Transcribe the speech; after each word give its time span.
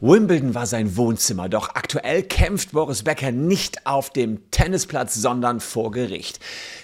Wimbledon 0.00 0.54
war 0.54 0.66
sein 0.66 0.96
Wohnzimmer, 0.96 1.48
doch 1.48 1.70
aktuell 1.70 2.22
kämpft 2.22 2.72
Boris 2.72 3.02
Becker 3.02 3.32
nicht 3.32 3.86
auf 3.86 4.10
dem 4.10 4.50
Tennisplatz, 4.50 5.14
sondern 5.14 5.60
vor 5.60 5.90
Gericht. 5.90 6.40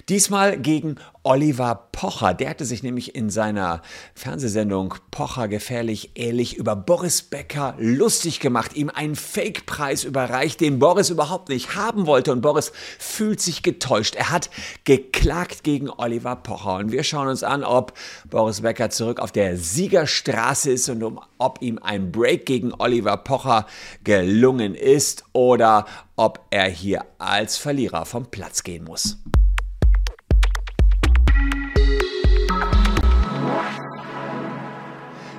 Diesmal 0.08 0.58
gegen 0.58 0.96
Oliver 1.22 1.88
Pocher. 1.93 2.32
Der 2.32 2.48
hatte 2.48 2.64
sich 2.64 2.82
nämlich 2.82 3.14
in 3.14 3.29
seiner 3.29 3.82
Fernsehsendung 4.14 4.95
Pocher 5.11 5.48
gefährlich 5.48 6.12
ehrlich 6.14 6.57
über 6.57 6.75
Boris 6.75 7.23
Becker 7.23 7.75
lustig 7.79 8.41
gemacht, 8.41 8.75
ihm 8.75 8.89
einen 8.89 9.16
Fake-Preis 9.16 10.04
überreicht, 10.04 10.61
den 10.61 10.79
Boris 10.79 11.11
überhaupt 11.11 11.50
nicht 11.50 11.77
haben 11.77 12.07
wollte. 12.07 12.32
Und 12.32 12.41
Boris 12.41 12.72
fühlt 12.98 13.41
sich 13.41 13.62
getäuscht. 13.62 14.14
Er 14.14 14.30
hat 14.30 14.48
geklagt 14.85 15.62
gegen 15.62 15.91
Oliver 15.91 16.36
Pocher. 16.36 16.77
Und 16.77 16.91
wir 16.91 17.03
schauen 17.03 17.29
uns 17.29 17.43
an, 17.43 17.64
ob 17.64 17.93
Boris 18.30 18.62
Becker 18.62 18.89
zurück 18.89 19.21
auf 19.21 19.32
der 19.32 19.59
Siegerstraße 19.59 20.71
ist 20.71 20.89
und 20.89 21.02
um, 21.02 21.21
ob 21.37 21.61
ihm 21.61 21.79
ein 21.82 22.12
Break 22.12 22.46
gegen 22.46 22.73
Oliver 22.79 23.18
Pocher 23.18 23.66
gelungen 24.05 24.75
ist 24.75 25.25
oder 25.32 25.85
ob 26.16 26.46
er 26.50 26.68
hier 26.68 27.05
als 27.18 27.58
Verlierer 27.58 28.07
vom 28.07 28.30
Platz 28.30 28.63
gehen 28.63 28.85
muss. 28.85 29.18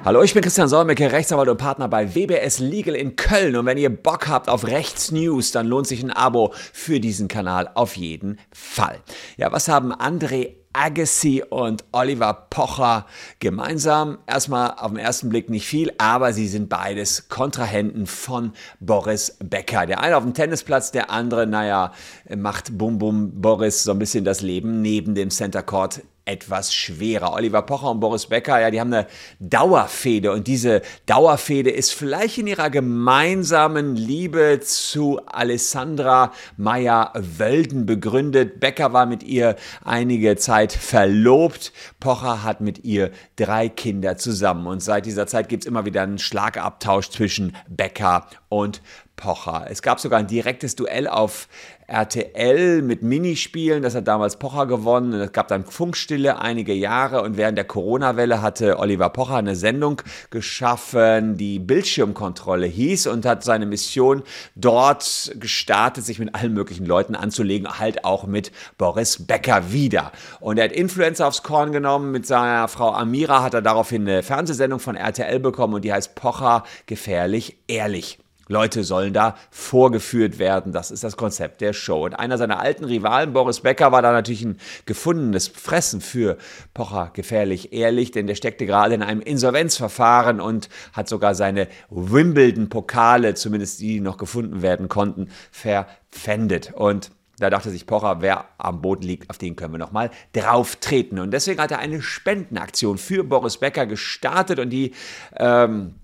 Hallo, 0.03 0.23
ich 0.23 0.33
bin 0.33 0.41
Christian 0.41 0.67
Solmecke, 0.67 1.11
Rechtsanwalt 1.11 1.47
und 1.47 1.57
Partner 1.57 1.87
bei 1.87 2.15
WBS 2.15 2.57
Legal 2.57 2.95
in 2.95 3.15
Köln. 3.15 3.55
Und 3.55 3.67
wenn 3.67 3.77
ihr 3.77 3.95
Bock 3.95 4.27
habt 4.27 4.49
auf 4.49 4.65
Rechtsnews, 4.65 5.51
dann 5.51 5.67
lohnt 5.67 5.85
sich 5.85 6.01
ein 6.01 6.09
Abo 6.09 6.53
für 6.73 6.99
diesen 6.99 7.27
Kanal 7.27 7.69
auf 7.75 7.95
jeden 7.95 8.39
Fall. 8.51 8.97
Ja, 9.37 9.51
was 9.51 9.67
haben 9.67 9.93
André 9.93 10.55
Agassi 10.73 11.43
und 11.47 11.83
Oliver 11.91 12.47
Pocher 12.49 13.05
gemeinsam. 13.37 14.17
Erstmal 14.25 14.71
auf 14.71 14.89
den 14.89 14.97
ersten 14.97 15.29
Blick 15.29 15.51
nicht 15.51 15.67
viel, 15.67 15.91
aber 15.99 16.33
sie 16.33 16.47
sind 16.47 16.67
beides 16.67 17.29
Kontrahenten 17.29 18.07
von 18.07 18.53
Boris 18.79 19.37
Becker. 19.37 19.85
Der 19.85 19.99
eine 19.99 20.17
auf 20.17 20.23
dem 20.23 20.33
Tennisplatz, 20.33 20.91
der 20.91 21.11
andere, 21.11 21.45
naja, 21.45 21.91
macht 22.35 22.75
Bum 22.75 22.97
Bum 22.97 23.39
Boris 23.39 23.83
so 23.83 23.91
ein 23.91 23.99
bisschen 23.99 24.25
das 24.25 24.41
Leben 24.41 24.81
neben 24.81 25.13
dem 25.13 25.29
Center 25.29 25.61
Court 25.61 26.01
etwas 26.25 26.73
schwerer. 26.73 27.33
Oliver 27.33 27.63
Pocher 27.63 27.91
und 27.91 27.99
Boris 27.99 28.27
Becker, 28.27 28.59
ja, 28.59 28.69
die 28.69 28.79
haben 28.79 28.93
eine 28.93 29.07
Dauerfehde 29.39 30.31
und 30.31 30.47
diese 30.47 30.81
Dauerfehde 31.05 31.71
ist 31.71 31.93
vielleicht 31.93 32.37
in 32.37 32.47
ihrer 32.47 32.69
gemeinsamen 32.69 33.95
Liebe 33.95 34.59
zu 34.61 35.19
Alessandra 35.25 36.31
Meyer-Wölden 36.57 37.85
begründet. 37.85 38.59
Becker 38.59 38.93
war 38.93 39.05
mit 39.05 39.23
ihr 39.23 39.55
einige 39.83 40.35
Zeit 40.37 40.71
verlobt. 40.73 41.73
Pocher 41.99 42.43
hat 42.43 42.61
mit 42.61 42.83
ihr 42.83 43.11
drei 43.35 43.67
Kinder 43.67 44.17
zusammen 44.17 44.67
und 44.67 44.81
seit 44.83 45.05
dieser 45.05 45.27
Zeit 45.27 45.49
gibt 45.49 45.63
es 45.63 45.67
immer 45.67 45.85
wieder 45.85 46.03
einen 46.03 46.19
Schlagabtausch 46.19 47.09
zwischen 47.09 47.55
Becker 47.67 48.27
und 48.49 48.81
Pocher. 49.21 49.67
Es 49.69 49.83
gab 49.83 49.99
sogar 49.99 50.19
ein 50.19 50.25
direktes 50.25 50.75
Duell 50.75 51.07
auf 51.07 51.47
RTL 51.85 52.81
mit 52.81 53.03
Minispielen. 53.03 53.83
Das 53.83 53.93
hat 53.93 54.07
damals 54.07 54.37
Pocher 54.37 54.65
gewonnen. 54.65 55.13
Es 55.13 55.31
gab 55.31 55.47
dann 55.47 55.63
Funkstille 55.63 56.39
einige 56.39 56.73
Jahre 56.73 57.21
und 57.21 57.37
während 57.37 57.57
der 57.57 57.65
Corona-Welle 57.65 58.41
hatte 58.41 58.79
Oliver 58.79 59.09
Pocher 59.09 59.35
eine 59.35 59.55
Sendung 59.55 60.01
geschaffen, 60.31 61.37
die 61.37 61.59
Bildschirmkontrolle 61.59 62.65
hieß 62.65 63.07
und 63.07 63.25
hat 63.25 63.43
seine 63.43 63.67
Mission 63.67 64.23
dort 64.55 65.33
gestartet, 65.39 66.03
sich 66.03 66.17
mit 66.17 66.33
allen 66.33 66.53
möglichen 66.53 66.87
Leuten 66.87 67.13
anzulegen, 67.13 67.77
halt 67.77 68.03
auch 68.03 68.25
mit 68.25 68.51
Boris 68.79 69.27
Becker 69.27 69.71
wieder. 69.71 70.11
Und 70.39 70.57
er 70.57 70.65
hat 70.65 70.71
Influencer 70.71 71.27
aufs 71.27 71.43
Korn 71.43 71.71
genommen. 71.71 72.11
Mit 72.11 72.25
seiner 72.25 72.67
Frau 72.67 72.91
Amira 72.91 73.43
hat 73.43 73.53
er 73.53 73.61
daraufhin 73.61 74.01
eine 74.07 74.23
Fernsehsendung 74.23 74.79
von 74.79 74.95
RTL 74.95 75.39
bekommen 75.39 75.75
und 75.75 75.85
die 75.85 75.93
heißt 75.93 76.15
Pocher 76.15 76.63
gefährlich 76.87 77.57
ehrlich. 77.67 78.17
Leute 78.51 78.83
sollen 78.83 79.13
da 79.13 79.35
vorgeführt 79.49 80.37
werden. 80.37 80.71
Das 80.73 80.91
ist 80.91 81.03
das 81.03 81.17
Konzept 81.17 81.61
der 81.61 81.73
Show. 81.73 82.05
Und 82.05 82.13
einer 82.13 82.37
seiner 82.37 82.59
alten 82.59 82.83
Rivalen, 82.85 83.33
Boris 83.33 83.61
Becker, 83.61 83.91
war 83.91 84.01
da 84.01 84.11
natürlich 84.11 84.43
ein 84.43 84.59
gefundenes 84.85 85.47
Fressen 85.47 86.01
für 86.01 86.37
Pocher 86.73 87.09
gefährlich 87.13 87.73
ehrlich, 87.73 88.11
denn 88.11 88.27
der 88.27 88.35
steckte 88.35 88.65
gerade 88.65 88.93
in 88.93 89.01
einem 89.01 89.21
Insolvenzverfahren 89.21 90.39
und 90.39 90.69
hat 90.93 91.07
sogar 91.07 91.33
seine 91.33 91.67
Wimbledon-Pokale, 91.89 93.33
zumindest 93.33 93.79
die, 93.79 93.99
noch 93.99 94.17
gefunden 94.17 94.61
werden 94.61 94.89
konnten, 94.89 95.29
verpfändet. 95.51 96.73
Und 96.75 97.11
da 97.39 97.49
dachte 97.49 97.71
sich 97.71 97.87
Pocher, 97.87 98.21
wer 98.21 98.45
am 98.59 98.81
Boden 98.81 99.01
liegt, 99.03 99.29
auf 99.29 99.37
den 99.37 99.55
können 99.55 99.73
wir 99.73 99.79
nochmal 99.79 100.11
drauf 100.33 100.75
treten. 100.75 101.17
Und 101.17 101.31
deswegen 101.31 101.59
hat 101.59 101.71
er 101.71 101.79
eine 101.79 102.01
Spendenaktion 102.01 102.99
für 102.99 103.23
Boris 103.23 103.57
Becker 103.57 103.87
gestartet 103.87 104.59
und 104.59 104.69
die 104.69 104.93
ähm, 105.37 105.95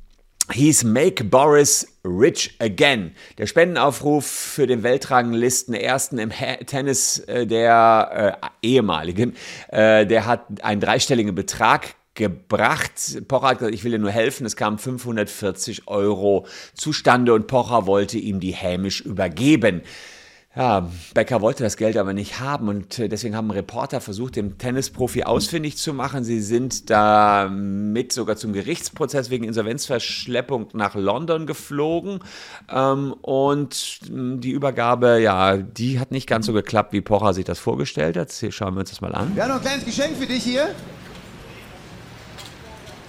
hieß 0.51 0.85
Make 0.85 1.25
Boris 1.25 1.87
Rich 2.05 2.55
Again. 2.59 3.11
Der 3.37 3.47
Spendenaufruf 3.47 4.25
für 4.25 4.67
den 4.67 4.83
Weltranglisten 4.83 5.73
ersten 5.73 6.17
im 6.19 6.31
Tennis 6.65 7.19
äh, 7.19 7.45
der 7.45 8.39
äh, 8.41 8.67
ehemaligen, 8.67 9.35
äh, 9.69 10.05
der 10.05 10.25
hat 10.25 10.63
einen 10.63 10.81
dreistelligen 10.81 11.35
Betrag 11.35 11.95
gebracht. 12.13 12.93
Pocher 13.27 13.49
hat 13.49 13.59
gesagt, 13.59 13.75
ich 13.75 13.83
will 13.83 13.91
dir 13.91 13.99
nur 13.99 14.11
helfen. 14.11 14.45
Es 14.45 14.55
kamen 14.55 14.77
540 14.77 15.87
Euro 15.87 16.47
zustande 16.73 17.33
und 17.33 17.47
Pocher 17.47 17.85
wollte 17.85 18.17
ihm 18.17 18.39
die 18.39 18.53
hämisch 18.53 19.01
übergeben. 19.01 19.83
Ja, 20.57 20.89
Becker 21.13 21.41
wollte 21.41 21.61
das 21.61 21.77
Geld 21.77 21.97
aber 21.97 22.13
nicht 22.13 22.39
haben 22.39 22.67
und 22.67 22.97
äh, 22.97 23.07
deswegen 23.07 23.35
haben 23.35 23.51
Reporter 23.51 24.01
versucht, 24.01 24.37
den 24.37 24.57
Tennisprofi 24.57 25.21
ausfindig 25.21 25.77
zu 25.77 25.93
machen. 25.93 26.23
Sie 26.23 26.41
sind 26.41 26.89
damit 26.89 28.11
sogar 28.11 28.37
zum 28.37 28.53
Gerichtsprozess 28.53 29.29
wegen 29.29 29.43
Insolvenzverschleppung 29.43 30.69
nach 30.73 30.95
London 30.95 31.45
geflogen 31.45 32.21
ähm, 32.73 33.13
und 33.21 33.99
hm, 34.07 34.41
die 34.41 34.49
Übergabe, 34.49 35.19
ja, 35.21 35.57
die 35.57 35.99
hat 35.99 36.09
nicht 36.09 36.27
ganz 36.27 36.47
so 36.47 36.53
geklappt, 36.53 36.91
wie 36.91 37.01
Pocher 37.01 37.35
sich 37.35 37.45
das 37.45 37.59
vorgestellt 37.59 38.17
hat. 38.17 38.31
Hier 38.31 38.51
schauen 38.51 38.73
wir 38.73 38.79
uns 38.79 38.89
das 38.89 38.99
mal 38.99 39.13
an. 39.13 39.35
Wir 39.35 39.43
haben 39.43 39.49
noch 39.49 39.57
ein 39.57 39.61
kleines 39.61 39.85
Geschenk 39.85 40.17
für 40.17 40.25
dich 40.25 40.43
hier. 40.43 40.69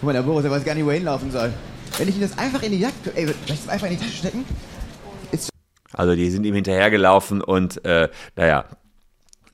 Guck 0.00 0.06
mal, 0.08 0.12
der 0.12 0.20
Boris, 0.20 0.42
der 0.42 0.50
weiß 0.50 0.64
gar 0.64 0.74
nicht, 0.74 0.84
wo 0.84 0.90
er 0.90 0.96
hinlaufen 0.96 1.30
soll. 1.30 1.50
Wenn 1.96 2.08
ich 2.08 2.14
ihm 2.14 2.20
das 2.20 2.36
einfach 2.36 2.62
in 2.62 2.72
die 2.72 2.80
Jacke, 2.80 3.10
ey, 3.14 3.24
soll 3.24 3.34
ich 3.46 3.60
das 3.64 3.68
einfach 3.70 3.86
in 3.86 3.94
die 3.94 4.04
Tasche 4.04 4.18
stecken? 4.18 4.44
Also 5.92 6.14
die 6.14 6.30
sind 6.30 6.44
ihm 6.44 6.54
hinterhergelaufen 6.54 7.40
und 7.40 7.84
äh, 7.84 8.08
naja, 8.36 8.66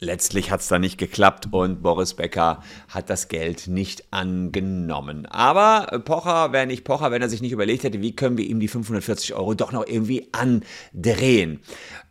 Letztlich 0.04 0.50
hat 0.50 0.60
es 0.60 0.68
dann 0.68 0.82
nicht 0.82 0.98
geklappt 0.98 1.48
und 1.50 1.82
Boris 1.82 2.14
Becker 2.14 2.62
hat 2.88 3.08
das 3.10 3.28
Geld 3.28 3.68
nicht 3.68 4.12
angenommen. 4.12 5.26
Aber 5.26 6.00
Pocher 6.04 6.52
wäre 6.52 6.66
nicht 6.66 6.84
Pocher, 6.84 7.10
wenn 7.10 7.22
er 7.22 7.28
sich 7.28 7.40
nicht 7.40 7.52
überlegt 7.52 7.84
hätte, 7.84 8.02
wie 8.02 8.14
können 8.14 8.36
wir 8.36 8.44
ihm 8.44 8.60
die 8.60 8.68
540 8.68 9.34
Euro 9.34 9.54
doch 9.54 9.72
noch 9.72 9.86
irgendwie 9.86 10.28
andrehen. 10.32 11.60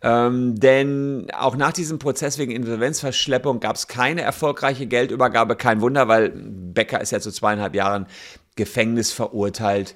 Ähm, 0.01 0.59
denn 0.59 1.27
auch 1.37 1.55
nach 1.55 1.73
diesem 1.73 1.99
Prozess 1.99 2.37
wegen 2.37 2.51
Insolvenzverschleppung 2.51 3.59
gab 3.59 3.75
es 3.75 3.87
keine 3.87 4.21
erfolgreiche 4.21 4.87
Geldübergabe. 4.87 5.55
Kein 5.55 5.81
Wunder, 5.81 6.07
weil 6.07 6.29
Becker 6.29 6.99
ist 6.99 7.11
ja 7.11 7.19
zu 7.19 7.31
zweieinhalb 7.31 7.75
Jahren 7.75 8.07
Gefängnis 8.55 9.11
verurteilt 9.11 9.95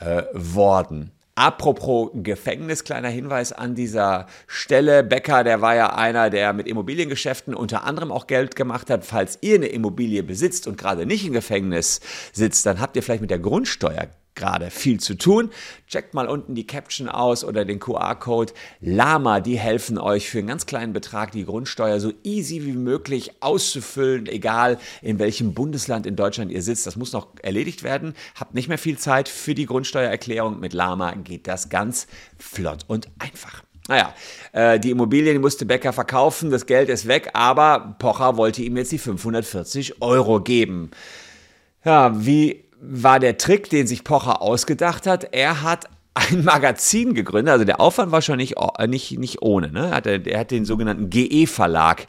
äh, 0.00 0.24
worden. 0.32 1.12
Apropos 1.38 2.12
Gefängnis, 2.14 2.82
kleiner 2.82 3.10
Hinweis 3.10 3.52
an 3.52 3.74
dieser 3.74 4.26
Stelle. 4.46 5.04
Becker, 5.04 5.44
der 5.44 5.60
war 5.60 5.74
ja 5.74 5.94
einer, 5.94 6.30
der 6.30 6.54
mit 6.54 6.66
Immobiliengeschäften 6.66 7.54
unter 7.54 7.84
anderem 7.84 8.10
auch 8.10 8.26
Geld 8.26 8.56
gemacht 8.56 8.88
hat. 8.88 9.04
Falls 9.04 9.36
ihr 9.42 9.56
eine 9.56 9.66
Immobilie 9.66 10.22
besitzt 10.22 10.66
und 10.66 10.78
gerade 10.78 11.04
nicht 11.04 11.26
im 11.26 11.34
Gefängnis 11.34 12.00
sitzt, 12.32 12.64
dann 12.64 12.80
habt 12.80 12.96
ihr 12.96 13.02
vielleicht 13.02 13.20
mit 13.20 13.30
der 13.30 13.38
Grundsteuer 13.38 14.08
gerade 14.36 14.70
viel 14.70 15.00
zu 15.00 15.14
tun. 15.14 15.50
Checkt 15.88 16.14
mal 16.14 16.28
unten 16.28 16.54
die 16.54 16.66
Caption 16.66 17.08
aus 17.08 17.42
oder 17.42 17.64
den 17.64 17.80
QR-Code. 17.80 18.52
Lama, 18.80 19.40
die 19.40 19.58
helfen 19.58 19.98
euch 19.98 20.30
für 20.30 20.38
einen 20.38 20.48
ganz 20.48 20.66
kleinen 20.66 20.92
Betrag 20.92 21.32
die 21.32 21.44
Grundsteuer 21.44 21.98
so 21.98 22.12
easy 22.22 22.64
wie 22.64 22.72
möglich 22.72 23.42
auszufüllen, 23.42 24.26
egal 24.26 24.78
in 25.02 25.18
welchem 25.18 25.54
Bundesland 25.54 26.06
in 26.06 26.14
Deutschland 26.14 26.52
ihr 26.52 26.62
sitzt. 26.62 26.86
Das 26.86 26.96
muss 26.96 27.12
noch 27.12 27.28
erledigt 27.42 27.82
werden. 27.82 28.14
Habt 28.38 28.54
nicht 28.54 28.68
mehr 28.68 28.78
viel 28.78 28.98
Zeit 28.98 29.28
für 29.28 29.54
die 29.54 29.66
Grundsteuererklärung. 29.66 30.60
Mit 30.60 30.72
Lama 30.72 31.12
geht 31.14 31.48
das 31.48 31.68
ganz 31.68 32.06
flott 32.38 32.84
und 32.86 33.08
einfach. 33.18 33.62
Naja, 33.88 34.12
äh, 34.52 34.80
die 34.80 34.90
Immobilien 34.90 35.40
musste 35.40 35.64
Becker 35.64 35.92
verkaufen, 35.92 36.50
das 36.50 36.66
Geld 36.66 36.88
ist 36.88 37.06
weg, 37.06 37.30
aber 37.34 37.96
Pocher 37.98 38.36
wollte 38.36 38.62
ihm 38.62 38.76
jetzt 38.76 38.90
die 38.90 38.98
540 38.98 40.02
Euro 40.02 40.40
geben. 40.40 40.90
Ja, 41.84 42.12
wie 42.26 42.65
war 42.80 43.20
der 43.20 43.38
Trick, 43.38 43.70
den 43.70 43.86
sich 43.86 44.04
Pocher 44.04 44.42
ausgedacht 44.42 45.06
hat. 45.06 45.28
Er 45.32 45.62
hat 45.62 45.86
ein 46.14 46.44
Magazin 46.44 47.14
gegründet, 47.14 47.52
also 47.52 47.64
der 47.64 47.80
Aufwand 47.80 48.12
war 48.12 48.22
schon 48.22 48.36
nicht, 48.36 48.54
äh, 48.78 48.86
nicht, 48.86 49.18
nicht 49.18 49.42
ohne. 49.42 49.70
Ne? 49.70 49.88
Er, 49.90 49.96
hat, 49.96 50.06
er 50.06 50.40
hat 50.40 50.50
den 50.50 50.64
sogenannten 50.64 51.10
GE-Verlag 51.10 52.06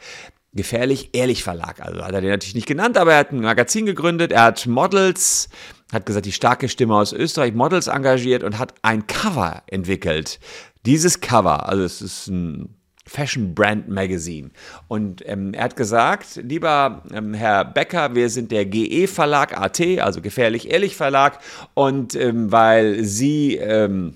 Gefährlich 0.54 1.12
Ehrlich 1.14 1.44
Verlag. 1.44 1.81
Also 1.81 2.04
hat 2.04 2.14
er 2.14 2.22
den 2.22 2.31
natürlich 2.31 2.56
nicht 2.56 2.68
genannt, 2.68 2.98
aber 2.98 3.14
er 3.14 3.19
hat 3.19 3.31
ein 3.31 3.42
Magazin 3.42 3.86
gegründet, 3.86 4.31
er 4.31 4.44
hat 4.44 4.66
Models, 4.66 5.50
hat 5.94 6.06
gesagt, 6.06 6.25
die 6.25 6.31
starke 6.31 6.68
Stimme 6.68 6.96
aus 6.96 7.14
Österreich, 7.14 7.54
Models 7.54 7.88
engagiert 7.88 8.44
und 8.44 8.58
hat 8.58 8.74
ein 8.81 9.06
Cover 9.08 9.62
entwickelt. 9.68 10.40
Dieses 10.86 11.22
Cover, 11.22 11.69
also 11.69 11.84
es 11.84 12.02
ist 12.02 12.28
ein 12.28 12.77
Fashion 13.07 13.56
Brand 13.56 13.88
Magazine. 13.89 14.51
Und 14.88 15.24
ähm, 15.27 15.54
er 15.54 15.65
hat 15.65 15.75
gesagt, 15.75 16.36
lieber 16.44 17.04
ähm, 17.13 17.33
Herr 17.33 17.65
Becker, 17.65 18.15
wir 18.15 18.30
sind 18.30 18.51
der 18.51 18.65
GE 18.65 19.07
Verlag 19.07 19.57
AT, 19.59 19.81
also 20.00 20.21
gefährlich 20.21 20.71
ehrlich 20.71 20.95
Verlag. 20.95 21.39
Und 21.74 22.15
ähm, 22.15 22.51
weil 22.51 23.04
Sie 23.04 23.56
ähm, 23.56 24.15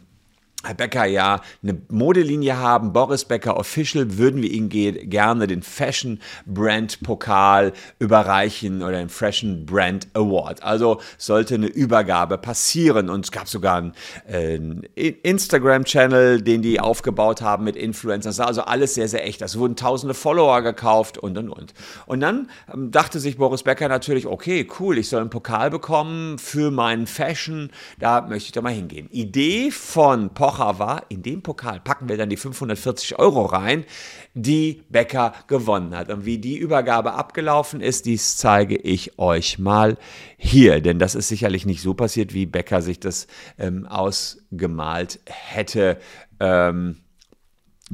Herr 0.64 0.76
Becker 0.76 1.06
ja 1.06 1.42
eine 1.64 1.82
Modelinie 1.90 2.58
haben, 2.58 2.94
Boris 2.94 3.26
Becker 3.26 3.58
Official, 3.58 4.20
würden 4.20 4.44
wir 4.44 4.52
Ihnen 4.52 4.70
gerne 4.70 5.48
den 5.48 5.64
Fashion 5.64 6.20
Brand 6.46 7.02
Pokal 7.02 7.74
überreichen 7.98 8.84
oder 8.84 8.98
den 8.98 9.10
Fashion 9.10 9.66
Brand 9.66 10.08
Award. 10.14 10.62
Also 10.62 11.02
sollte 11.18 11.56
eine 11.56 11.66
Übergabe 11.66 12.38
passieren 12.38 13.10
und 13.10 13.26
es 13.26 13.32
gab 13.32 13.48
sogar 13.48 13.78
einen, 13.78 14.88
äh, 14.96 15.08
Instagram-Channel, 15.24 16.44
den 16.44 16.62
die 16.62 16.80
aufgebaut 16.80 17.42
haben 17.42 17.64
mit 17.64 17.76
Influencers. 17.76 18.40
Also 18.40 18.62
alles 18.62 18.94
sehr, 18.94 19.08
sehr 19.08 19.28
echt. 19.28 19.42
Es 19.42 19.58
wurden 19.58 19.76
tausende 19.76 20.14
Follower 20.14 20.62
gekauft 20.62 21.18
und 21.18 21.40
und 21.40 21.50
und. 21.50 21.74
Und 22.06 22.20
dann 22.20 22.52
ähm, 22.72 22.92
dachte 22.92 23.20
sich 23.20 23.38
Boris 23.38 23.64
Becker 23.64 23.88
natürlich, 23.88 24.28
okay, 24.28 24.68
cool, 24.80 25.00
ich 25.00 25.10
soll 25.10 25.22
einen 25.22 25.32
Pokal 25.32 25.72
bekommen 25.72 26.38
für 26.38 26.70
meinen 26.70 27.08
Fashion, 27.08 27.72
da 28.00 28.22
möchte 28.22 28.48
ich 28.48 28.52
doch 28.52 28.62
mal 28.62 28.74
hingehen. 28.74 29.08
Idee 29.12 29.72
von 29.72 30.30
Poch 30.30 30.51
Pocher 30.52 30.80
war, 30.80 31.06
in 31.10 31.24
dem 31.24 31.42
Pokal 31.42 31.80
packen 31.80 32.10
wir 32.10 32.18
dann 32.18 32.30
die 32.30 32.38
540 32.38 33.18
Euro 33.20 33.46
rein, 33.46 33.86
die 34.34 34.84
Becker 34.90 35.34
gewonnen 35.48 35.96
hat. 35.96 36.10
Und 36.10 36.26
wie 36.26 36.40
die 36.40 36.58
Übergabe 36.58 37.14
abgelaufen 37.14 37.80
ist, 37.80 38.06
dies 38.06 38.36
zeige 38.36 38.76
ich 38.76 39.18
euch 39.18 39.60
mal 39.60 39.98
hier. 40.38 40.82
Denn 40.82 41.00
das 41.00 41.16
ist 41.16 41.30
sicherlich 41.30 41.66
nicht 41.66 41.82
so 41.82 41.94
passiert, 41.94 42.34
wie 42.34 42.46
Becker 42.46 42.82
sich 42.82 43.00
das 43.00 43.28
ähm, 43.58 43.86
ausgemalt 43.88 45.20
hätte. 45.26 45.98
Ähm, 46.40 46.98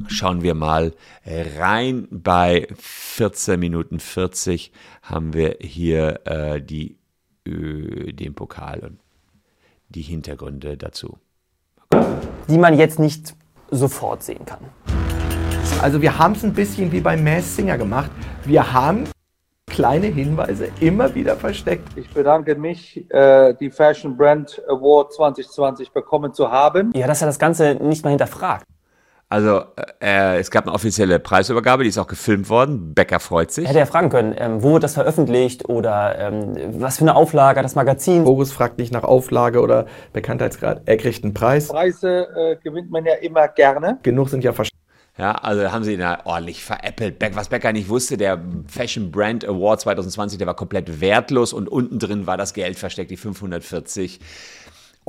Schauen 0.06 0.42
wir 0.42 0.54
mal 0.54 0.94
rein. 1.26 2.06
Bei 2.12 2.68
14 2.76 3.58
Minuten 3.58 3.98
40 3.98 4.70
haben 5.02 5.32
wir 5.32 5.56
hier 5.60 6.20
äh, 6.24 6.62
die, 6.62 6.98
äh, 7.44 8.12
den 8.12 8.34
Pokal 8.34 8.78
und 8.80 9.00
die 9.88 10.02
Hintergründe 10.02 10.76
dazu 10.76 11.18
die 12.48 12.58
man 12.58 12.76
jetzt 12.76 12.98
nicht 12.98 13.34
sofort 13.70 14.22
sehen 14.22 14.44
kann. 14.46 14.60
Also 15.82 16.02
wir 16.02 16.18
haben 16.18 16.32
es 16.32 16.42
ein 16.42 16.54
bisschen 16.54 16.90
wie 16.90 17.00
beim 17.00 17.22
Mass 17.22 17.54
Singer 17.54 17.78
gemacht. 17.78 18.10
Wir 18.44 18.72
haben 18.72 19.04
kleine 19.68 20.06
Hinweise 20.06 20.70
immer 20.80 21.14
wieder 21.14 21.36
versteckt. 21.36 21.86
Ich 21.94 22.12
bedanke 22.12 22.56
mich, 22.56 23.08
äh, 23.10 23.54
die 23.60 23.70
Fashion 23.70 24.16
Brand 24.16 24.60
Award 24.66 25.12
2020 25.12 25.92
bekommen 25.92 26.32
zu 26.32 26.50
haben. 26.50 26.90
Ja, 26.96 27.06
dass 27.06 27.22
er 27.22 27.26
das 27.26 27.38
Ganze 27.38 27.74
nicht 27.74 28.02
mal 28.02 28.10
hinterfragt. 28.10 28.64
Also 29.30 29.62
äh, 30.00 30.38
es 30.38 30.50
gab 30.50 30.64
eine 30.64 30.74
offizielle 30.74 31.18
Preisübergabe, 31.18 31.82
die 31.82 31.90
ist 31.90 31.98
auch 31.98 32.06
gefilmt 32.06 32.48
worden. 32.48 32.94
Becker 32.94 33.20
freut 33.20 33.50
sich. 33.50 33.68
Hätte 33.68 33.78
er 33.78 33.86
fragen 33.86 34.08
können, 34.08 34.34
ähm, 34.38 34.62
wo 34.62 34.72
wird 34.72 34.84
das 34.84 34.94
veröffentlicht 34.94 35.68
oder 35.68 36.18
ähm, 36.18 36.54
was 36.80 36.96
für 36.96 37.04
eine 37.04 37.14
Auflage 37.14 37.58
hat 37.58 37.64
das 37.64 37.74
Magazin? 37.74 38.24
Boris 38.24 38.52
fragt 38.52 38.78
nicht 38.78 38.90
nach 38.90 39.04
Auflage 39.04 39.60
oder 39.60 39.84
Bekanntheitsgrad. 40.14 40.82
Er 40.86 40.96
kriegt 40.96 41.24
einen 41.24 41.34
Preis. 41.34 41.68
Preise 41.68 42.26
äh, 42.36 42.56
gewinnt 42.62 42.90
man 42.90 43.04
ja 43.04 43.14
immer 43.14 43.48
gerne. 43.48 43.98
Genug 44.02 44.30
sind 44.30 44.44
ja 44.44 44.52
verstanden. 44.54 44.78
Ja, 45.18 45.32
also 45.32 45.72
haben 45.72 45.84
sie 45.84 45.94
ihn 45.94 46.00
ja 46.00 46.20
ordentlich 46.24 46.64
veräppelt. 46.64 47.16
Was 47.34 47.48
Becker 47.48 47.72
nicht 47.72 47.88
wusste, 47.88 48.16
der 48.16 48.40
Fashion 48.68 49.10
Brand 49.10 49.44
Award 49.44 49.80
2020, 49.80 50.38
der 50.38 50.46
war 50.46 50.54
komplett 50.54 51.00
wertlos 51.00 51.52
und 51.52 51.68
unten 51.68 51.98
drin 51.98 52.26
war 52.26 52.36
das 52.36 52.54
Geld 52.54 52.78
versteckt, 52.78 53.10
die 53.10 53.16
540 53.16 54.20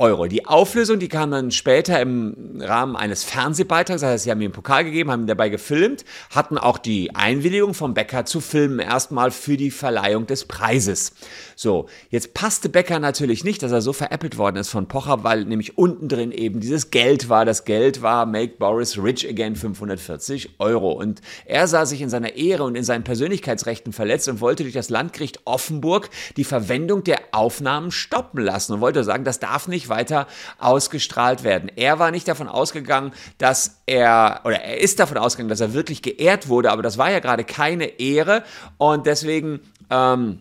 Euro. 0.00 0.26
Die 0.26 0.46
Auflösung, 0.46 0.98
die 0.98 1.08
kam 1.08 1.30
dann 1.30 1.50
später 1.50 2.00
im 2.00 2.58
Rahmen 2.58 2.96
eines 2.96 3.22
Fernsehbeitrags. 3.22 4.00
Das 4.00 4.10
heißt, 4.10 4.24
sie 4.24 4.30
haben 4.30 4.38
mir 4.38 4.46
einen 4.46 4.54
Pokal 4.54 4.82
gegeben, 4.84 5.10
haben 5.10 5.24
ihn 5.24 5.26
dabei 5.26 5.50
gefilmt, 5.50 6.06
hatten 6.34 6.56
auch 6.56 6.78
die 6.78 7.14
Einwilligung 7.14 7.74
vom 7.74 7.92
Bäcker 7.92 8.24
zu 8.24 8.40
filmen, 8.40 8.78
erstmal 8.78 9.30
für 9.30 9.58
die 9.58 9.70
Verleihung 9.70 10.26
des 10.26 10.46
Preises. 10.46 11.12
So, 11.54 11.86
jetzt 12.08 12.32
passte 12.32 12.70
Becker 12.70 12.98
natürlich 12.98 13.44
nicht, 13.44 13.62
dass 13.62 13.72
er 13.72 13.82
so 13.82 13.92
veräppelt 13.92 14.38
worden 14.38 14.56
ist 14.56 14.70
von 14.70 14.88
Pocher, 14.88 15.22
weil 15.22 15.44
nämlich 15.44 15.76
unten 15.76 16.08
drin 16.08 16.32
eben 16.32 16.60
dieses 16.60 16.90
Geld 16.90 17.28
war. 17.28 17.44
Das 17.44 17.66
Geld 17.66 18.00
war 18.00 18.24
Make 18.24 18.54
Boris 18.58 18.96
Rich 18.96 19.28
Again 19.28 19.54
540 19.54 20.54
Euro. 20.60 20.92
Und 20.92 21.20
er 21.44 21.68
sah 21.68 21.84
sich 21.84 22.00
in 22.00 22.08
seiner 22.08 22.36
Ehre 22.36 22.64
und 22.64 22.74
in 22.74 22.84
seinen 22.84 23.04
Persönlichkeitsrechten 23.04 23.92
verletzt 23.92 24.28
und 24.28 24.40
wollte 24.40 24.62
durch 24.62 24.72
das 24.72 24.88
Landgericht 24.88 25.40
Offenburg 25.44 26.08
die 26.38 26.44
Verwendung 26.44 27.04
der 27.04 27.18
Aufnahmen 27.32 27.90
stoppen 27.90 28.40
lassen 28.42 28.72
und 28.72 28.80
wollte 28.80 29.04
sagen, 29.04 29.24
das 29.24 29.40
darf 29.40 29.68
nicht 29.68 29.89
weiter 29.90 30.26
ausgestrahlt 30.58 31.44
werden. 31.44 31.70
Er 31.76 31.98
war 31.98 32.10
nicht 32.10 32.28
davon 32.28 32.48
ausgegangen, 32.48 33.12
dass 33.38 33.82
er, 33.86 34.40
oder 34.44 34.62
er 34.62 34.80
ist 34.80 35.00
davon 35.00 35.18
ausgegangen, 35.18 35.50
dass 35.50 35.60
er 35.60 35.74
wirklich 35.74 36.02
geehrt 36.02 36.48
wurde, 36.48 36.70
aber 36.70 36.82
das 36.82 36.96
war 36.96 37.10
ja 37.10 37.18
gerade 37.18 37.44
keine 37.44 38.00
Ehre 38.00 38.42
und 38.78 39.06
deswegen, 39.06 39.60
ähm, 39.90 40.40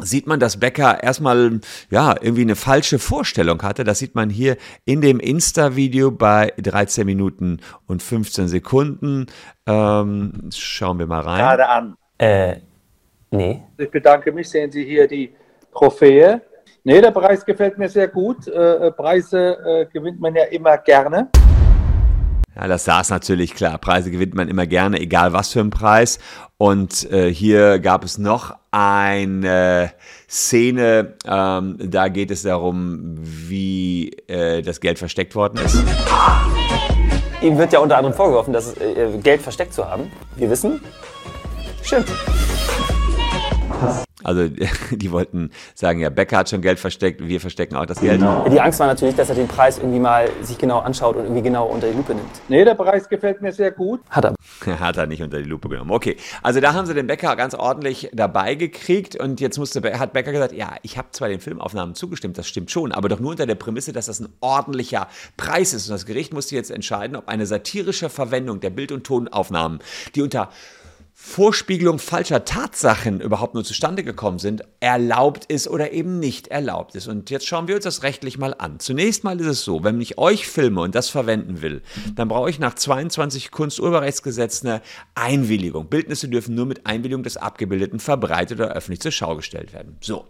sieht 0.00 0.26
man, 0.26 0.40
dass 0.40 0.60
Becker 0.60 1.02
erstmal 1.02 1.60
ja 1.90 2.14
irgendwie 2.20 2.42
eine 2.42 2.56
falsche 2.56 2.98
Vorstellung 2.98 3.62
hatte. 3.62 3.84
Das 3.84 3.98
sieht 3.98 4.14
man 4.14 4.30
hier 4.30 4.56
in 4.84 5.00
dem 5.00 5.20
Insta-Video 5.20 6.10
bei 6.10 6.52
13 6.58 7.04
Minuten 7.04 7.60
und 7.86 8.02
15 8.02 8.48
Sekunden. 8.48 9.26
Ähm, 9.66 10.50
schauen 10.54 10.98
wir 10.98 11.06
mal 11.06 11.20
rein. 11.20 11.38
Gerade 11.38 11.68
an. 11.68 11.96
Äh, 12.18 12.56
nee. 13.30 13.62
Ich 13.76 13.90
bedanke 13.90 14.32
mich. 14.32 14.48
Sehen 14.48 14.70
Sie 14.70 14.84
hier 14.84 15.06
die 15.08 15.32
Trophäe. 15.72 16.42
Nee, 16.84 17.00
der 17.00 17.10
Preis 17.10 17.44
gefällt 17.44 17.78
mir 17.78 17.88
sehr 17.88 18.08
gut. 18.08 18.46
Äh, 18.46 18.86
äh, 18.88 18.90
Preise 18.92 19.58
äh, 19.64 19.86
gewinnt 19.92 20.20
man 20.20 20.34
ja 20.34 20.44
immer 20.44 20.78
gerne. 20.78 21.28
Ja, 22.54 22.66
das 22.66 22.84
saß 22.84 23.10
natürlich 23.10 23.54
klar. 23.54 23.78
Preise 23.78 24.10
gewinnt 24.10 24.34
man 24.34 24.48
immer 24.48 24.66
gerne, 24.66 24.98
egal 25.00 25.32
was 25.32 25.52
für 25.52 25.60
ein 25.60 25.70
Preis. 25.70 26.18
Und 26.56 27.10
äh, 27.12 27.32
hier 27.32 27.78
gab 27.78 28.04
es 28.04 28.18
noch 28.18 28.56
eine 28.70 29.92
Szene, 30.28 31.14
ähm, 31.24 31.78
da 31.78 32.08
geht 32.08 32.30
es 32.30 32.42
darum, 32.42 33.16
wie 33.18 34.10
äh, 34.26 34.62
das 34.62 34.80
Geld 34.80 34.98
versteckt 34.98 35.34
worden 35.34 35.58
ist. 35.64 35.82
Ihm 37.40 37.56
wird 37.58 37.72
ja 37.72 37.78
unter 37.78 37.96
anderem 37.96 38.16
vorgeworfen, 38.16 38.52
dass 38.52 38.76
äh, 38.76 39.18
Geld 39.22 39.40
versteckt 39.40 39.72
zu 39.72 39.88
haben. 39.88 40.10
Wir 40.36 40.50
wissen, 40.50 40.80
stimmt. 41.82 42.08
Also 44.24 44.48
die 44.90 45.12
wollten 45.12 45.50
sagen, 45.74 46.00
ja, 46.00 46.10
Becker 46.10 46.38
hat 46.38 46.50
schon 46.50 46.60
Geld 46.60 46.78
versteckt, 46.78 47.26
wir 47.26 47.40
verstecken 47.40 47.76
auch 47.76 47.86
das 47.86 48.00
Geld. 48.00 48.20
Die 48.52 48.60
Angst 48.60 48.80
war 48.80 48.86
natürlich, 48.86 49.14
dass 49.14 49.28
er 49.28 49.36
den 49.36 49.48
Preis 49.48 49.78
irgendwie 49.78 50.00
mal 50.00 50.28
sich 50.42 50.58
genau 50.58 50.80
anschaut 50.80 51.16
und 51.16 51.24
irgendwie 51.24 51.42
genau 51.42 51.66
unter 51.66 51.88
die 51.88 51.96
Lupe 51.96 52.14
nimmt. 52.14 52.28
Nee, 52.48 52.64
der 52.64 52.74
Preis 52.74 53.08
gefällt 53.08 53.40
mir 53.40 53.52
sehr 53.52 53.70
gut. 53.70 54.00
Hat 54.10 54.24
er. 54.24 54.34
Hat 54.80 54.96
er 54.96 55.06
nicht 55.06 55.22
unter 55.22 55.38
die 55.38 55.48
Lupe 55.48 55.68
genommen. 55.68 55.90
Okay, 55.90 56.16
also 56.42 56.60
da 56.60 56.74
haben 56.74 56.86
sie 56.86 56.94
den 56.94 57.06
Becker 57.06 57.36
ganz 57.36 57.54
ordentlich 57.54 58.10
dabei 58.12 58.54
gekriegt 58.54 59.16
und 59.16 59.40
jetzt 59.40 59.58
musste, 59.58 59.80
hat 59.98 60.12
Becker 60.12 60.32
gesagt, 60.32 60.52
ja, 60.52 60.74
ich 60.82 60.98
habe 60.98 61.08
zwar 61.12 61.28
den 61.28 61.40
Filmaufnahmen 61.40 61.94
zugestimmt, 61.94 62.38
das 62.38 62.48
stimmt 62.48 62.70
schon, 62.70 62.92
aber 62.92 63.08
doch 63.08 63.20
nur 63.20 63.30
unter 63.30 63.46
der 63.46 63.54
Prämisse, 63.54 63.92
dass 63.92 64.06
das 64.06 64.20
ein 64.20 64.28
ordentlicher 64.40 65.08
Preis 65.36 65.72
ist. 65.72 65.88
Und 65.88 65.92
das 65.92 66.06
Gericht 66.06 66.32
musste 66.32 66.54
jetzt 66.56 66.70
entscheiden, 66.70 67.16
ob 67.16 67.28
eine 67.28 67.46
satirische 67.46 68.10
Verwendung 68.10 68.60
der 68.60 68.70
Bild- 68.70 68.92
und 68.92 69.04
Tonaufnahmen, 69.04 69.78
die 70.14 70.22
unter 70.22 70.50
Vorspiegelung 71.20 71.98
falscher 71.98 72.44
Tatsachen 72.44 73.20
überhaupt 73.20 73.54
nur 73.54 73.64
zustande 73.64 74.04
gekommen 74.04 74.38
sind, 74.38 74.62
erlaubt 74.78 75.46
ist 75.46 75.66
oder 75.66 75.92
eben 75.92 76.20
nicht 76.20 76.46
erlaubt 76.46 76.94
ist. 76.94 77.08
Und 77.08 77.28
jetzt 77.30 77.44
schauen 77.44 77.66
wir 77.66 77.74
uns 77.74 77.82
das 77.82 78.04
rechtlich 78.04 78.38
mal 78.38 78.54
an. 78.56 78.78
Zunächst 78.78 79.24
mal 79.24 79.38
ist 79.40 79.48
es 79.48 79.64
so, 79.64 79.82
wenn 79.82 80.00
ich 80.00 80.16
euch 80.16 80.46
filme 80.46 80.80
und 80.80 80.94
das 80.94 81.10
verwenden 81.10 81.60
will, 81.60 81.82
dann 82.14 82.28
brauche 82.28 82.48
ich 82.48 82.60
nach 82.60 82.74
22 82.74 83.50
Kunsturheberrechtsgesetz 83.50 84.64
eine 84.64 84.80
Einwilligung. 85.16 85.88
Bildnisse 85.88 86.28
dürfen 86.28 86.54
nur 86.54 86.66
mit 86.66 86.86
Einwilligung 86.86 87.24
des 87.24 87.36
Abgebildeten 87.36 87.98
verbreitet 87.98 88.60
oder 88.60 88.74
öffentlich 88.74 89.00
zur 89.00 89.10
Schau 89.10 89.34
gestellt 89.34 89.72
werden. 89.72 89.96
So, 90.00 90.28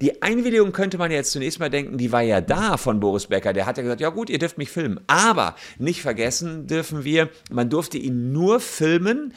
die 0.00 0.22
Einwilligung 0.22 0.72
könnte 0.72 0.96
man 0.96 1.10
jetzt 1.10 1.32
zunächst 1.32 1.60
mal 1.60 1.68
denken, 1.68 1.98
die 1.98 2.12
war 2.12 2.22
ja 2.22 2.40
da 2.40 2.78
von 2.78 2.98
Boris 2.98 3.26
Becker. 3.26 3.52
Der 3.52 3.66
hat 3.66 3.76
ja 3.76 3.82
gesagt, 3.82 4.00
ja 4.00 4.08
gut, 4.08 4.30
ihr 4.30 4.38
dürft 4.38 4.56
mich 4.56 4.70
filmen. 4.70 5.00
Aber 5.06 5.54
nicht 5.78 6.00
vergessen 6.00 6.66
dürfen 6.66 7.04
wir, 7.04 7.28
man 7.50 7.68
durfte 7.68 7.98
ihn 7.98 8.32
nur 8.32 8.58
filmen, 8.58 9.34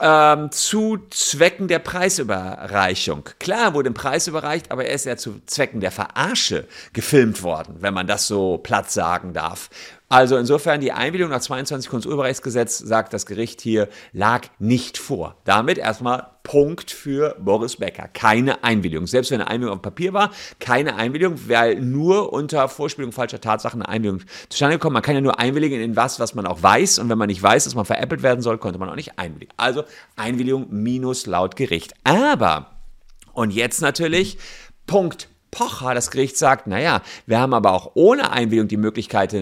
ähm, 0.00 0.50
zu 0.50 0.98
Zwecken 1.10 1.68
der 1.68 1.78
Preisüberreichung. 1.78 3.28
Klar 3.38 3.74
wurde 3.74 3.90
ein 3.90 3.94
Preis 3.94 4.26
überreicht, 4.26 4.70
aber 4.72 4.86
er 4.86 4.94
ist 4.94 5.06
ja 5.06 5.16
zu 5.16 5.40
Zwecken 5.46 5.80
der 5.80 5.92
Verarsche 5.92 6.66
gefilmt 6.92 7.42
worden, 7.42 7.76
wenn 7.80 7.94
man 7.94 8.06
das 8.06 8.26
so 8.26 8.58
platt 8.58 8.90
sagen 8.90 9.32
darf. 9.32 9.70
Also 10.08 10.36
insofern 10.36 10.80
die 10.80 10.92
Einwilligung 10.92 11.30
nach 11.30 11.40
22 11.40 11.90
Kunsturheberrechtsgesetz, 11.90 12.78
sagt 12.78 13.14
das 13.14 13.26
Gericht 13.26 13.60
hier, 13.60 13.88
lag 14.12 14.42
nicht 14.58 14.98
vor. 14.98 15.36
Damit 15.44 15.78
erstmal 15.78 16.28
Punkt 16.42 16.90
für 16.90 17.36
Boris 17.40 17.76
Becker. 17.76 18.08
Keine 18.12 18.62
Einwilligung. 18.62 19.06
Selbst 19.06 19.30
wenn 19.30 19.40
eine 19.40 19.48
Einwilligung 19.50 19.78
auf 19.78 19.82
Papier 19.82 20.12
war, 20.12 20.30
keine 20.60 20.96
Einwilligung, 20.96 21.48
weil 21.48 21.80
nur 21.80 22.34
unter 22.34 22.68
Vorspielung 22.68 23.12
falscher 23.12 23.40
Tatsachen 23.40 23.80
eine 23.80 23.88
Einwilligung 23.88 24.22
zustande 24.50 24.78
kommt. 24.78 24.92
Man 24.92 25.02
kann 25.02 25.14
ja 25.14 25.22
nur 25.22 25.40
einwilligen 25.40 25.80
in 25.80 25.96
was, 25.96 26.20
was 26.20 26.34
man 26.34 26.46
auch 26.46 26.62
weiß. 26.62 26.98
Und 26.98 27.08
wenn 27.08 27.18
man 27.18 27.28
nicht 27.28 27.42
weiß, 27.42 27.64
dass 27.64 27.74
man 27.74 27.86
veräppelt 27.86 28.22
werden 28.22 28.42
soll, 28.42 28.58
konnte 28.58 28.78
man 28.78 28.90
auch 28.90 28.96
nicht 28.96 29.18
einwilligen. 29.18 29.52
Also 29.56 29.84
Einwilligung 30.16 30.66
minus 30.70 31.24
laut 31.24 31.56
Gericht. 31.56 31.94
Aber, 32.04 32.72
und 33.32 33.52
jetzt 33.52 33.80
natürlich, 33.80 34.36
Punkt 34.86 35.28
Pocher, 35.54 35.94
das 35.94 36.10
Gericht 36.10 36.36
sagt, 36.36 36.66
naja, 36.66 37.00
wir 37.26 37.38
haben 37.38 37.54
aber 37.54 37.72
auch 37.72 37.92
ohne 37.94 38.32
Einwilligung 38.32 38.66
die 38.66 38.76
Möglichkeit, 38.76 39.32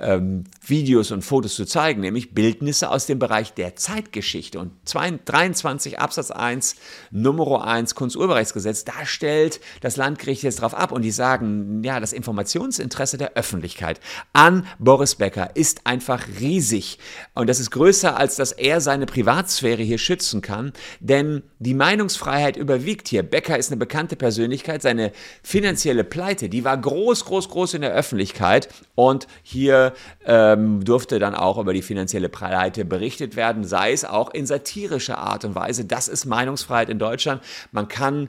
ähm, 0.00 0.44
Videos 0.66 1.10
und 1.10 1.22
Fotos 1.22 1.54
zu 1.54 1.66
zeigen, 1.66 2.00
nämlich 2.00 2.32
Bildnisse 2.32 2.90
aus 2.90 3.04
dem 3.04 3.18
Bereich 3.18 3.52
der 3.52 3.76
Zeitgeschichte. 3.76 4.58
Und 4.58 4.72
23 4.84 5.98
Absatz 5.98 6.30
1, 6.30 6.76
Nummer 7.10 7.66
1 7.66 7.94
Kunsturheberrechtsgesetz, 7.94 8.84
da 8.84 9.04
stellt 9.04 9.60
das 9.82 9.96
Landgericht 9.96 10.42
jetzt 10.42 10.62
drauf 10.62 10.72
ab 10.72 10.92
und 10.92 11.02
die 11.02 11.10
sagen, 11.10 11.82
ja, 11.84 12.00
das 12.00 12.14
Informationsinteresse 12.14 13.18
der 13.18 13.34
Öffentlichkeit 13.34 14.00
an 14.32 14.66
Boris 14.78 15.16
Becker 15.16 15.50
ist 15.54 15.86
einfach 15.86 16.26
riesig. 16.40 16.98
Und 17.34 17.50
das 17.50 17.60
ist 17.60 17.70
größer, 17.70 18.16
als 18.16 18.36
dass 18.36 18.52
er 18.52 18.80
seine 18.80 19.04
Privatsphäre 19.04 19.82
hier 19.82 19.98
schützen 19.98 20.40
kann, 20.40 20.72
denn 21.00 21.42
die 21.58 21.74
Meinungsfreiheit 21.74 22.56
überwiegt 22.56 23.08
hier. 23.08 23.22
Becker 23.22 23.58
ist 23.58 23.70
eine 23.70 23.78
bekannte 23.78 24.16
Persönlichkeit, 24.16 24.80
seine 24.80 25.12
finanzielle 25.50 26.04
Pleite, 26.04 26.48
die 26.48 26.64
war 26.64 26.76
groß, 26.76 27.24
groß, 27.24 27.48
groß 27.48 27.74
in 27.74 27.80
der 27.80 27.92
Öffentlichkeit 27.92 28.68
und 28.94 29.26
hier 29.42 29.94
ähm, 30.24 30.84
durfte 30.84 31.18
dann 31.18 31.34
auch 31.34 31.58
über 31.58 31.72
die 31.72 31.82
finanzielle 31.82 32.28
Pleite 32.28 32.84
berichtet 32.84 33.34
werden, 33.34 33.64
sei 33.64 33.90
es 33.90 34.04
auch 34.04 34.32
in 34.32 34.46
satirischer 34.46 35.18
Art 35.18 35.44
und 35.44 35.56
Weise. 35.56 35.84
Das 35.86 36.06
ist 36.06 36.24
Meinungsfreiheit 36.24 36.88
in 36.88 37.00
Deutschland. 37.00 37.42
Man 37.72 37.88
kann 37.88 38.28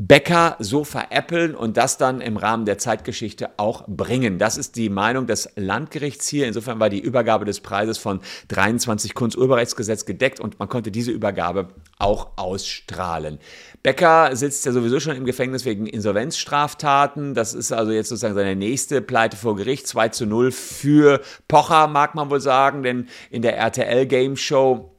Bäcker 0.00 0.54
so 0.60 0.84
veräppeln 0.84 1.56
und 1.56 1.76
das 1.76 1.98
dann 1.98 2.20
im 2.20 2.36
Rahmen 2.36 2.66
der 2.66 2.78
Zeitgeschichte 2.78 3.50
auch 3.56 3.84
bringen. 3.88 4.38
Das 4.38 4.56
ist 4.56 4.76
die 4.76 4.90
Meinung 4.90 5.26
des 5.26 5.50
Landgerichts 5.56 6.28
hier. 6.28 6.46
Insofern 6.46 6.78
war 6.78 6.88
die 6.88 7.00
Übergabe 7.00 7.44
des 7.44 7.58
Preises 7.58 7.98
von 7.98 8.20
23 8.46 9.14
Kunsturheberrechtsgesetz 9.14 10.04
gedeckt 10.04 10.38
und 10.38 10.60
man 10.60 10.68
konnte 10.68 10.92
diese 10.92 11.10
Übergabe 11.10 11.70
auch 11.98 12.28
ausstrahlen. 12.36 13.40
Becker 13.82 14.36
sitzt 14.36 14.64
ja 14.66 14.70
sowieso 14.70 15.00
schon 15.00 15.16
im 15.16 15.24
Gefängnis 15.24 15.64
wegen 15.64 15.88
Insolvenzstraftaten. 15.88 17.34
Das 17.34 17.52
ist 17.52 17.72
also 17.72 17.90
jetzt 17.90 18.10
sozusagen 18.10 18.36
seine 18.36 18.54
nächste 18.54 19.02
Pleite 19.02 19.36
vor 19.36 19.56
Gericht. 19.56 19.88
2 19.88 20.10
zu 20.10 20.26
0 20.26 20.52
für 20.52 21.20
Pocher, 21.48 21.88
mag 21.88 22.14
man 22.14 22.30
wohl 22.30 22.40
sagen, 22.40 22.84
denn 22.84 23.08
in 23.30 23.42
der 23.42 23.56
RTL 23.56 24.06
Game 24.06 24.36
Show 24.36 24.94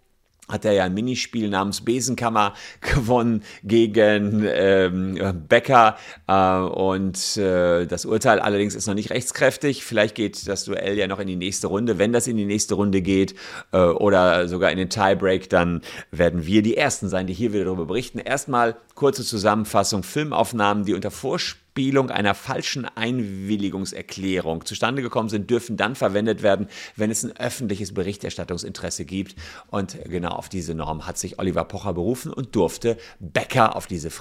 hat 0.49 0.65
er 0.65 0.73
ja 0.73 0.83
ein 0.83 0.93
Minispiel 0.93 1.49
namens 1.49 1.81
Besenkammer 1.81 2.53
gewonnen 2.81 3.43
gegen 3.63 4.45
ähm, 4.45 5.45
Becker 5.47 5.97
äh, 6.27 6.57
und 6.57 7.37
äh, 7.37 7.85
das 7.85 8.05
Urteil 8.05 8.39
allerdings 8.39 8.75
ist 8.75 8.87
noch 8.87 8.95
nicht 8.95 9.11
rechtskräftig. 9.11 9.83
Vielleicht 9.83 10.15
geht 10.15 10.47
das 10.47 10.65
Duell 10.65 10.97
ja 10.97 11.07
noch 11.07 11.19
in 11.19 11.27
die 11.27 11.35
nächste 11.35 11.67
Runde. 11.67 11.97
Wenn 11.97 12.11
das 12.11 12.27
in 12.27 12.37
die 12.37 12.45
nächste 12.45 12.75
Runde 12.75 13.01
geht 13.01 13.35
äh, 13.71 13.77
oder 13.77 14.47
sogar 14.47 14.71
in 14.71 14.77
den 14.77 14.89
Tiebreak, 14.89 15.49
dann 15.49 15.81
werden 16.11 16.45
wir 16.45 16.61
die 16.61 16.75
Ersten 16.75 17.07
sein, 17.09 17.27
die 17.27 17.33
hier 17.33 17.53
wieder 17.53 17.65
darüber 17.65 17.85
berichten. 17.85 18.19
Erstmal 18.19 18.75
kurze 18.95 19.23
Zusammenfassung, 19.23 20.03
Filmaufnahmen, 20.03 20.85
die 20.85 20.93
unter 20.93 21.11
Vorspiel 21.11 21.68
Abspielung 21.79 22.11
einer 22.11 22.35
falschen 22.35 22.83
Einwilligungserklärung 22.83 24.65
zustande 24.65 25.01
gekommen 25.01 25.29
sind, 25.29 25.49
dürfen 25.49 25.77
dann 25.77 25.95
verwendet 25.95 26.43
werden, 26.43 26.67
wenn 26.97 27.09
es 27.09 27.23
ein 27.23 27.31
öffentliches 27.37 27.93
Berichterstattungsinteresse 27.93 29.05
gibt. 29.05 29.35
Und 29.67 29.97
genau 30.03 30.31
auf 30.31 30.49
diese 30.49 30.75
Norm 30.75 31.07
hat 31.07 31.17
sich 31.17 31.39
Oliver 31.39 31.63
Pocher 31.63 31.93
berufen 31.93 32.33
und 32.33 32.53
durfte 32.53 32.97
Becker 33.21 33.77
auf 33.77 33.87
diese 33.87 34.11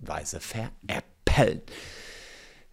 Weise 0.00 0.40
veräppeln. 0.40 1.62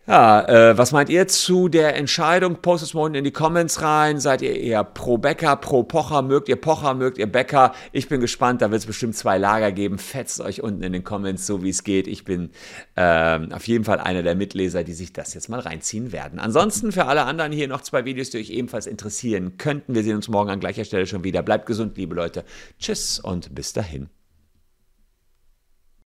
Ja, 0.09 0.47
äh, 0.47 0.77
was 0.77 0.93
meint 0.93 1.09
ihr 1.09 1.27
zu 1.27 1.67
der 1.67 1.97
Entscheidung? 1.97 2.61
Postet 2.61 2.87
es 2.87 2.93
mal 2.93 3.01
unten 3.01 3.17
in 3.17 3.23
die 3.25 3.31
Comments 3.31 3.81
rein. 3.81 4.21
Seid 4.21 4.41
ihr 4.41 4.55
eher 4.55 4.85
pro 4.85 5.17
Becker, 5.17 5.57
pro 5.57 5.83
Pocher? 5.83 6.21
Mögt 6.21 6.47
ihr 6.47 6.55
Pocher, 6.55 6.93
mögt 6.93 7.17
ihr 7.17 7.29
Becker? 7.29 7.73
Ich 7.91 8.07
bin 8.07 8.21
gespannt, 8.21 8.61
da 8.61 8.71
wird 8.71 8.79
es 8.79 8.85
bestimmt 8.85 9.17
zwei 9.17 9.37
Lager 9.37 9.73
geben. 9.73 9.97
Fetzt 9.97 10.39
euch 10.39 10.63
unten 10.63 10.81
in 10.81 10.93
den 10.93 11.03
Comments, 11.03 11.45
so 11.45 11.61
wie 11.61 11.71
es 11.71 11.83
geht. 11.83 12.07
Ich 12.07 12.23
bin 12.23 12.51
ähm, 12.95 13.51
auf 13.51 13.67
jeden 13.67 13.83
Fall 13.83 13.99
einer 13.99 14.23
der 14.23 14.35
Mitleser, 14.35 14.85
die 14.85 14.93
sich 14.93 15.11
das 15.11 15.33
jetzt 15.33 15.49
mal 15.49 15.59
reinziehen 15.59 16.13
werden. 16.13 16.39
Ansonsten 16.39 16.93
für 16.93 17.07
alle 17.07 17.25
anderen 17.25 17.51
hier 17.51 17.67
noch 17.67 17.81
zwei 17.81 18.05
Videos, 18.05 18.29
die 18.29 18.37
euch 18.37 18.49
ebenfalls 18.49 18.87
interessieren 18.87 19.57
könnten. 19.57 19.93
Wir 19.93 20.05
sehen 20.05 20.15
uns 20.15 20.29
morgen 20.29 20.49
an 20.49 20.61
gleicher 20.61 20.85
Stelle 20.85 21.05
schon 21.05 21.25
wieder. 21.25 21.43
Bleibt 21.43 21.65
gesund, 21.65 21.97
liebe 21.97 22.15
Leute. 22.15 22.45
Tschüss 22.79 23.19
und 23.19 23.53
bis 23.53 23.73
dahin. 23.73 24.07